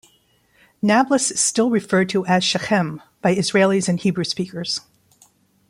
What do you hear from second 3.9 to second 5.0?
Hebrew speakers.